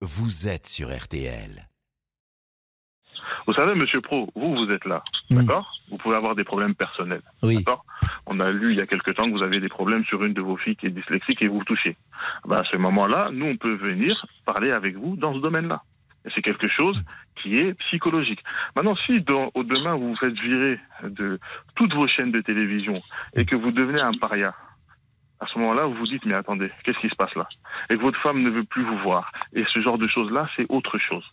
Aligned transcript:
vous 0.00 0.48
êtes 0.48 0.66
sur 0.66 0.88
RTL. 0.96 1.66
Vous 3.46 3.54
savez, 3.54 3.74
monsieur 3.74 4.00
Pro, 4.00 4.28
vous, 4.36 4.54
vous 4.54 4.70
êtes 4.70 4.84
là, 4.84 5.02
Mm. 5.30 5.36
d'accord? 5.38 5.72
Vous 5.90 5.96
pouvez 5.96 6.14
avoir 6.16 6.34
des 6.36 6.44
problèmes 6.44 6.74
personnels, 6.74 7.22
Oui. 7.42 7.56
d'accord? 7.56 7.84
On 8.26 8.38
a 8.40 8.50
lu 8.50 8.72
il 8.72 8.78
y 8.78 8.82
a 8.82 8.86
quelque 8.86 9.10
temps 9.10 9.24
que 9.24 9.32
vous 9.36 9.42
avez 9.42 9.58
des 9.60 9.68
problèmes 9.68 10.04
sur 10.04 10.22
une 10.24 10.34
de 10.34 10.40
vos 10.42 10.56
filles 10.56 10.76
qui 10.76 10.86
est 10.86 10.90
dyslexique 10.90 11.42
et 11.42 11.48
vous 11.48 11.58
vous 11.58 11.64
touchez. 11.64 11.96
Ben, 12.46 12.58
à 12.58 12.64
ce 12.70 12.76
moment-là, 12.76 13.30
nous, 13.32 13.46
on 13.46 13.56
peut 13.56 13.74
venir 13.74 14.24
parler 14.44 14.70
avec 14.70 14.96
vous 14.96 15.16
dans 15.16 15.34
ce 15.34 15.40
domaine-là. 15.40 15.82
Et 16.26 16.30
c'est 16.34 16.42
quelque 16.42 16.68
chose 16.68 17.00
qui 17.42 17.54
est 17.54 17.74
psychologique. 17.86 18.42
Maintenant, 18.76 18.96
si 19.06 19.20
dans- 19.22 19.50
au 19.54 19.64
demain, 19.64 19.94
vous 19.94 20.10
vous 20.10 20.16
faites 20.16 20.38
virer 20.38 20.78
de 21.04 21.40
toutes 21.74 21.94
vos 21.94 22.06
chaînes 22.06 22.32
de 22.32 22.40
télévision 22.40 23.02
et 23.34 23.46
que 23.46 23.56
vous 23.56 23.70
devenez 23.70 24.00
un 24.00 24.12
paria, 24.12 24.54
à 25.40 25.46
ce 25.46 25.58
moment-là, 25.58 25.86
vous 25.86 25.94
vous 25.94 26.06
dites, 26.06 26.24
mais 26.24 26.34
attendez, 26.34 26.70
qu'est-ce 26.82 26.98
qui 26.98 27.08
se 27.08 27.14
passe 27.14 27.34
là? 27.34 27.48
Et 27.90 27.96
que 27.96 28.02
votre 28.02 28.20
femme 28.20 28.42
ne 28.42 28.50
veut 28.50 28.64
plus 28.64 28.84
vous 28.84 28.98
voir. 28.98 29.30
Et 29.52 29.64
ce 29.72 29.80
genre 29.80 29.98
de 29.98 30.08
choses-là, 30.08 30.48
c'est 30.56 30.66
autre 30.68 30.98
chose. 30.98 31.24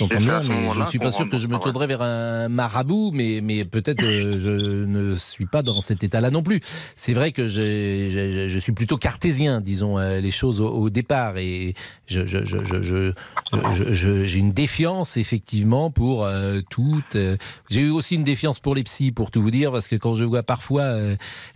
J'entends 0.00 0.20
bien, 0.20 0.42
mais 0.42 0.48
je 0.54 0.60
moment-là 0.60 0.86
suis 0.86 0.98
pas 0.98 1.12
sûr 1.12 1.28
que 1.28 1.38
je 1.38 1.46
me 1.46 1.58
tournerai 1.58 1.86
vers 1.86 2.02
un 2.02 2.48
marabout, 2.48 3.10
mais, 3.12 3.40
mais 3.42 3.64
peut-être 3.64 4.02
euh, 4.02 4.38
je 4.38 4.84
ne 4.86 5.14
suis 5.16 5.46
pas 5.46 5.62
dans 5.62 5.80
cet 5.80 6.02
état-là 6.04 6.30
non 6.30 6.42
plus. 6.42 6.60
C'est 6.96 7.12
vrai 7.12 7.32
que 7.32 7.48
je 7.48 8.58
suis 8.58 8.72
plutôt 8.72 8.96
cartésien, 8.96 9.60
disons 9.60 9.98
euh, 9.98 10.20
les 10.20 10.30
choses 10.30 10.60
au, 10.60 10.68
au 10.68 10.90
départ, 10.90 11.36
et 11.36 11.74
je, 12.06 12.26
je, 12.26 14.24
j'ai 14.24 14.38
une 14.38 14.52
défiance 14.52 15.16
effectivement 15.16 15.90
pour 15.90 16.24
euh, 16.24 16.60
toutes. 16.70 17.16
euh, 17.16 17.36
j'ai 17.70 17.82
eu 17.82 17.90
aussi 17.90 18.14
une 18.14 18.24
défiance 18.24 18.60
pour 18.60 18.74
les 18.74 18.82
psys, 18.84 19.12
pour 19.12 19.30
tout 19.30 19.42
vous 19.42 19.50
dire, 19.50 19.72
parce 19.72 19.88
que 19.88 19.96
quand 19.96 20.14
je 20.14 20.24
vois 20.24 20.42
parfois 20.42 20.96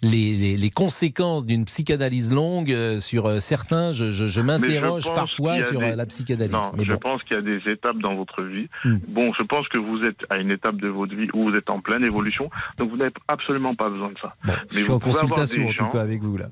les, 0.02 0.36
les, 0.36 0.56
les 0.56 0.70
conséquences 0.70 1.46
d'une 1.46 1.64
psychanalyse 1.64 2.30
longue 2.30 2.76
sur 3.00 3.40
certains, 3.42 3.92
je, 3.92 4.40
m'interroge 4.40 5.04
parfois 5.14 5.62
sur 5.62 5.80
des- 5.80 5.96
la 5.96 6.06
psychanalyse. 6.06 6.52
Non, 6.52 6.70
mais 6.76 6.84
je 6.84 6.92
bon. 6.92 6.98
pense 6.98 7.22
qu'il 7.24 7.36
y 7.36 7.38
a 7.38 7.42
des 7.42 7.60
étapes 7.70 7.98
dans 7.98 8.14
votre 8.36 8.48
vie. 8.48 8.68
Hmm. 8.84 8.98
Bon, 9.08 9.32
je 9.34 9.42
pense 9.42 9.68
que 9.68 9.78
vous 9.78 10.02
êtes 10.04 10.24
à 10.30 10.38
une 10.38 10.50
étape 10.50 10.76
de 10.76 10.88
votre 10.88 11.14
vie 11.14 11.28
où 11.32 11.50
vous 11.50 11.56
êtes 11.56 11.70
en 11.70 11.80
pleine 11.80 12.04
évolution, 12.04 12.50
donc 12.78 12.90
vous 12.90 12.96
n'avez 12.96 13.12
absolument 13.28 13.74
pas 13.74 13.88
besoin 13.88 14.10
de 14.10 14.18
ça. 14.18 14.34
Bon, 14.44 14.52
Mais 14.72 14.78
je 14.78 14.84
suis 14.84 14.92
en 14.92 14.98
consultation 14.98 15.68
en 15.68 15.72
tout 15.72 15.88
cas 15.88 16.00
avec 16.00 16.20
vous 16.22 16.36
là. 16.36 16.46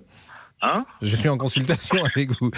Hein 0.64 0.84
Je 1.00 1.16
suis 1.16 1.28
en 1.28 1.36
consultation 1.36 1.96
avec 2.14 2.30
vous. 2.40 2.50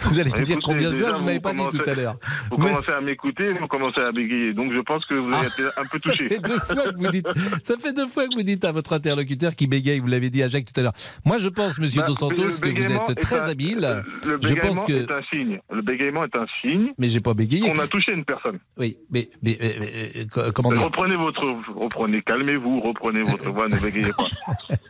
Vous 0.00 0.18
allez 0.18 0.30
me 0.32 0.42
dire 0.42 0.58
combien 0.62 0.90
de 0.90 0.98
fois 0.98 1.18
vous 1.18 1.24
n'avez 1.24 1.38
pas 1.40 1.52
dit 1.54 1.62
tout 1.70 1.82
à 1.88 1.94
l'heure. 1.94 2.16
Vous 2.50 2.56
Mais- 2.62 2.70
commencez 2.70 2.90
à 2.90 3.00
m'écouter, 3.00 3.52
vous 3.52 3.68
commencez 3.68 4.00
à 4.00 4.10
bégayer, 4.10 4.52
donc 4.52 4.72
je 4.74 4.80
pense 4.80 5.06
que 5.06 5.14
vous 5.14 5.32
avez 5.32 5.46
Ah, 5.46 5.46
été 5.46 5.62
un 5.80 5.84
peu 5.84 6.00
Ça 6.00 6.10
touché. 6.10 6.28
fait 6.28 6.40
deux 6.40 6.58
fois 6.58 6.74
que 6.92 6.96
vous 6.98 7.08
dites. 7.08 7.26
Ça 7.64 7.76
fait 7.78 7.92
deux 7.92 8.08
fois 8.08 8.26
que 8.26 8.34
vous 8.34 8.42
dites 8.42 8.64
à 8.64 8.72
votre 8.72 8.92
interlocuteur 8.92 9.54
qui 9.54 9.66
bégaye. 9.68 10.00
Vous 10.00 10.08
l'avez 10.08 10.30
dit 10.30 10.42
à 10.42 10.48
Jacques 10.48 10.64
tout 10.72 10.80
à 10.80 10.82
l'heure. 10.82 10.92
Moi, 11.24 11.38
je 11.38 11.48
pense, 11.48 11.78
Monsieur 11.78 12.00
Bah, 12.00 12.08
Dos 12.08 12.14
Santos, 12.16 12.42
le 12.42 12.58
que 12.58 12.68
vous 12.82 12.92
êtes 13.12 13.20
très 13.20 13.38
un- 13.38 13.48
habile. 13.48 14.02
Le 14.26 14.38
Je 14.42 14.48
bégaiement 14.54 14.74
pense 14.74 14.84
que- 14.84 14.92
est 14.92 15.10
un 15.12 15.22
signe. 15.32 15.60
Le 15.70 15.82
bégaiement 15.82 16.24
est 16.24 16.36
un 16.36 16.46
signe 16.60 16.92
Mais 16.98 17.08
j'ai 17.08 17.20
pas 17.20 17.34
bégayé. 17.34 17.70
qu'on 17.70 17.78
a 17.78 17.86
touché 17.86 18.12
une 18.12 18.24
personne. 18.24 18.58
Oui, 18.76 18.96
mais, 19.10 19.28
mais, 19.42 19.56
euh, 19.62 19.70
euh, 20.22 20.24
co- 20.32 20.52
comment 20.52 20.72
dire? 20.72 20.82
Reprenez 20.82 21.14
votre, 21.16 21.44
reprenez, 21.76 22.20
calmez-vous, 22.22 22.80
reprenez 22.80 23.22
votre 23.22 23.50
voix, 23.52 23.68
ne 23.68 23.78
bégayez 23.78 24.12
pas. 24.12 24.26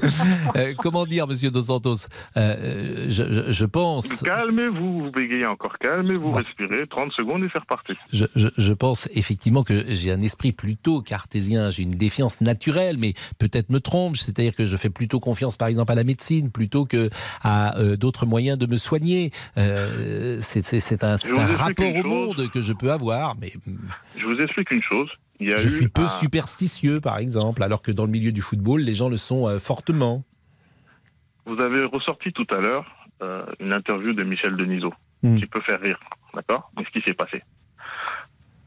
Euh, 0.57 0.75
Comment 0.79 1.07
dire, 1.07 1.27
Monsieur 1.27 1.51
Dos 1.51 1.63
Santos? 1.63 2.07
Euh, 2.37 3.07
je, 3.09 3.23
je- 3.23 3.53
je 3.53 3.65
pense. 3.65 4.23
Calmez-vous, 4.23 4.99
vous 4.99 5.11
bégayez 5.11 5.47
encore, 5.47 5.79
calmez-vous, 5.79 6.31
Bon. 6.31 6.33
respirez, 6.33 6.87
30 6.87 7.13
secondes 7.13 7.45
et 7.45 7.49
c'est 7.53 7.59
reparti. 7.61 7.95
Je, 8.13 8.25
je- 8.37 8.49
je 8.57 8.73
pense 8.73 9.09
effectivement 9.15 9.63
que 9.63 9.85
j'ai 9.89 10.13
un 10.13 10.21
esprit 10.23 10.53
plutôt 10.53 11.01
cartésien, 11.03 11.71
j'ai 11.71 11.83
une 11.85 11.93
défiance 11.93 12.41
naturelle, 12.41 12.97
mais 12.99 13.15
peut-être 13.39 13.71
me 13.71 13.81
trompe, 13.81 14.17
c'est-à-dire 14.17 14.55
que 14.55 14.67
je 14.67 14.77
fais 14.77 14.91
plutôt 14.91 15.21
confiance 15.21 15.57
par 15.57 15.69
exemple 15.69 15.93
à 15.93 15.95
la 15.95 16.05
médecine 16.05 16.51
plutôt 16.51 16.85
que 16.85 17.09
à 17.43 17.79
euh, 17.79 17.97
d'autres 17.97 18.27
moyens 18.27 18.59
de 18.59 18.67
me 18.67 18.77
soigner. 18.77 19.31
Euh, 19.57 20.39
c'est 20.43 21.05
un, 21.05 21.17
rapport 21.57 21.87
au 21.91 22.03
chose. 22.03 22.05
monde 22.05 22.49
que 22.51 22.63
je 22.63 22.73
peux 22.73 22.93
avoir, 22.93 23.37
mais 23.41 23.53
Je 24.19 24.27
vous 24.27 24.37
explique 24.41 24.71
une 24.71 24.83
chose. 24.83 25.09
Il 25.41 25.49
y 25.51 25.53
a 25.53 25.57
je 25.57 25.69
eu 25.69 25.71
suis 25.71 25.89
peu 25.89 26.03
un- 26.03 26.09
superstitieux 26.09 27.01
par 27.01 27.19
exemple, 27.19 27.63
alors 27.63 27.83
que 27.83 27.93
dans 27.93 28.05
le 28.05 28.11
milieu 28.11 28.33
du 28.33 28.41
football, 28.41 28.81
les 28.81 28.95
gens 28.95 29.09
le 29.09 29.17
sont 29.17 29.47
euh, 29.49 29.59
fortement. 29.59 30.25
Vous 31.47 31.61
avez 31.61 31.85
ressorti 31.85 32.33
tout 32.33 32.47
à 32.51 32.57
l'heure 32.57 32.85
euh, 33.23 33.47
une 33.61 33.73
interview 33.73 34.13
de 34.13 34.23
Michel 34.25 34.57
Denisot 34.57 34.93
Hmm. 35.23 35.39
qui 35.39 35.47
peut 35.47 35.61
faire 35.63 35.81
rire, 35.81 35.99
d'accord? 36.35 36.71
Mais 36.77 36.85
ce 36.85 36.91
qui 36.91 37.01
s'est 37.07 37.15
passé. 37.15 37.43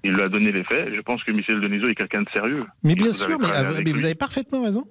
Il 0.04 0.14
lui 0.14 0.22
a 0.22 0.30
donné 0.30 0.52
les 0.52 0.64
faits. 0.64 0.94
Je 0.94 1.02
pense 1.02 1.24
que 1.24 1.32
Michel 1.32 1.62
Denisot 1.62 1.90
est 1.90 1.96
quelqu'un 1.96 2.24
de 2.24 2.30
sérieux. 2.34 2.66
Mais 2.84 2.96
bien 2.96 3.12
sûr, 3.12 3.38
mais, 3.40 3.92
vous 3.92 4.06
avez 4.06 4.16
parfaitement 4.16 4.64
raison. 4.64 4.88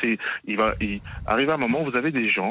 C'est, 0.00 0.18
il 0.44 0.56
va, 0.56 0.74
il 0.80 1.00
arrive 1.26 1.50
à 1.50 1.54
un 1.54 1.58
moment 1.58 1.82
où 1.82 1.90
vous 1.90 1.96
avez 1.96 2.10
des 2.10 2.30
gens, 2.30 2.48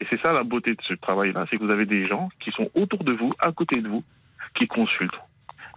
et 0.00 0.06
c'est 0.08 0.20
ça 0.22 0.32
la 0.32 0.42
beauté 0.42 0.70
de 0.72 0.80
ce 0.88 0.94
travail-là, 0.94 1.44
c'est 1.50 1.58
que 1.58 1.64
vous 1.64 1.70
avez 1.70 1.84
des 1.84 2.06
gens 2.06 2.30
qui 2.40 2.50
sont 2.52 2.70
autour 2.74 3.04
de 3.04 3.12
vous, 3.12 3.34
à 3.40 3.52
côté 3.52 3.80
de 3.82 3.88
vous, 3.88 4.02
qui 4.54 4.66
consultent 4.66 5.20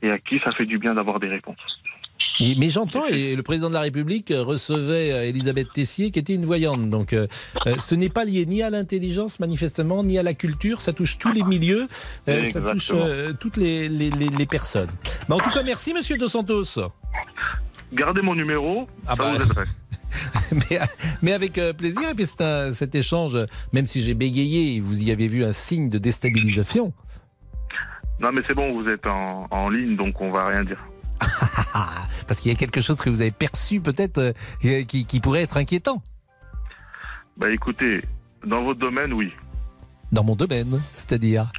et 0.02 0.09
à 0.09 0.19
qui 0.19 0.40
ça 0.40 0.52
fait 0.52 0.66
du 0.66 0.78
bien 0.78 0.94
d'avoir 0.94 1.19
des 1.19 1.28
réponses. 1.28 1.81
Mais, 2.40 2.53
mais 2.58 2.70
j'entends, 2.70 3.06
et 3.08 3.36
le 3.36 3.42
président 3.44 3.68
de 3.70 3.74
la 3.74 3.81
République 3.81 4.30
euh, 4.31 4.44
recevait 4.44 5.12
euh, 5.12 5.24
Elisabeth 5.28 5.74
Tessier, 5.74 6.12
qui 6.12 6.20
était 6.20 6.36
une 6.36 6.46
voyante. 6.46 6.90
Donc, 6.90 7.14
euh, 7.14 7.25
euh, 7.66 7.75
ce 7.80 7.96
n'est 7.96 8.09
pas 8.09 8.25
lié 8.25 8.46
ni 8.46 8.62
à 8.62 8.70
l'intelligence, 8.70 9.40
manifestement, 9.40 10.03
ni 10.03 10.18
à 10.20 10.24
la 10.24 10.34
culture. 10.36 10.81
Ça 10.81 10.94
touche 10.94 11.18
tous 11.18 11.31
les 11.31 11.44
milieux, 11.44 11.88
euh, 12.28 12.46
ça 12.46 12.62
touche 12.62 12.92
euh, 12.94 13.34
toutes 13.40 13.58
les, 13.58 13.90
les- 13.90 14.12
les- 14.12 14.30
les 14.30 14.46
personnes. 14.46 14.90
En 15.30 15.40
tout 15.40 15.50
cas, 15.50 15.64
merci, 15.64 15.94
monsieur 15.94 16.18
Dos 16.18 16.28
Santos. 16.28 16.64
Gardez 17.94 18.22
mon 18.22 18.36
numéro, 18.36 18.88
Ah 19.08 19.16
bah. 19.16 19.34
vous 19.38 19.54
mais, 20.69 20.80
mais 21.22 21.34
avec 21.34 21.58
euh, 21.58 21.74
plaisir. 21.74 22.09
Et 22.09 22.14
puis, 22.16 22.25
un- 22.40 22.72
cet 22.72 22.94
échange, 22.96 23.36
même 23.74 23.88
si 23.88 24.02
j'ai 24.02 24.14
bégayé, 24.14 24.80
vous 24.80 25.02
y 25.02 25.12
avez 25.12 25.28
vu 25.28 25.44
un 25.44 25.54
signe 25.54 25.90
de 25.90 25.98
déstabilisation. 25.98 26.94
Non 28.19 28.30
mais 28.31 28.42
c'est 28.48 28.56
bon, 28.56 28.74
vous 28.81 28.88
êtes 28.90 29.06
en, 29.06 29.48
en 29.52 29.69
ligne, 29.69 29.96
donc 29.96 30.19
on 30.22 30.31
va 30.31 30.48
rien 30.48 30.64
dire. 30.64 30.84
Ah, 31.73 32.07
parce 32.28 32.39
qu'il 32.39 32.51
y 32.51 32.55
a 32.55 32.57
quelque 32.57 32.81
chose 32.81 32.97
que 32.97 33.09
vous 33.09 33.22
avez 33.22 33.31
perçu, 33.31 33.81
peut-être, 33.81 34.33
euh, 34.63 34.83
qui, 34.83 35.05
qui 35.05 35.19
pourrait 35.19 35.44
être 35.44 35.57
inquiétant. 35.57 36.01
Bah 37.38 37.51
écoutez, 37.51 38.03
dans 38.45 38.63
votre 38.63 38.79
domaine, 38.79 39.13
oui. 39.13 39.31
Dans 40.11 40.23
mon 40.23 40.35
domaine, 40.35 40.81
c'est-à-dire. 40.94 41.51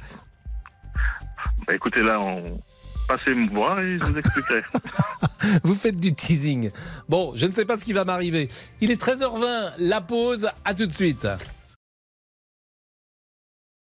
Bah 1.65 1.75
écoutez 1.75 2.01
là, 2.01 2.19
on... 2.19 2.59
passez 3.07 3.33
me 3.33 3.49
voir 3.49 3.79
et 3.79 3.97
je 3.97 4.03
vous 4.03 4.17
expliquerai. 4.17 4.61
Vous 5.63 5.73
faites 5.75 5.95
du 5.99 6.13
teasing. 6.13 6.69
Bon, 7.07 7.31
je 7.35 7.45
ne 7.45 7.53
sais 7.53 7.65
pas 7.65 7.77
ce 7.77 7.85
qui 7.85 7.93
va 7.93 8.03
m'arriver. 8.03 8.49
Il 8.81 8.91
est 8.91 9.01
13h20, 9.01 9.73
la 9.79 10.01
pause, 10.01 10.49
à 10.65 10.73
tout 10.73 10.85
de 10.85 10.91
suite. 10.91 11.27